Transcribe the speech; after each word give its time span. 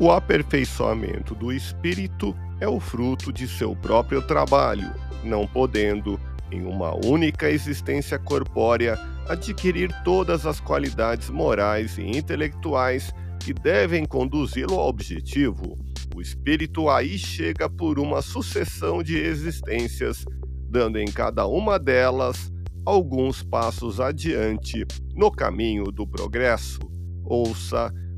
O 0.00 0.10
aperfeiçoamento 0.10 1.34
do 1.34 1.52
espírito 1.52 2.34
é 2.58 2.66
o 2.66 2.80
fruto 2.80 3.30
de 3.30 3.46
seu 3.46 3.76
próprio 3.76 4.26
trabalho, 4.26 4.90
não 5.22 5.46
podendo, 5.46 6.18
em 6.50 6.62
uma 6.64 6.94
única 7.04 7.50
existência 7.50 8.18
corpórea, 8.18 8.98
adquirir 9.28 9.92
todas 10.02 10.46
as 10.46 10.58
qualidades 10.58 11.28
morais 11.28 11.98
e 11.98 12.16
intelectuais 12.16 13.12
que 13.40 13.52
devem 13.52 14.06
conduzi-lo 14.06 14.72
ao 14.80 14.88
objetivo. 14.88 15.78
O 16.16 16.22
espírito 16.22 16.88
aí 16.88 17.18
chega 17.18 17.68
por 17.68 17.98
uma 17.98 18.22
sucessão 18.22 19.02
de 19.02 19.18
existências, 19.18 20.24
dando 20.70 20.98
em 20.98 21.08
cada 21.08 21.46
uma 21.46 21.78
delas 21.78 22.50
alguns 22.86 23.42
passos 23.42 24.00
adiante 24.00 24.82
no 25.14 25.30
caminho 25.30 25.92
do 25.92 26.06
progresso. 26.06 26.80
Ouça 27.22 27.92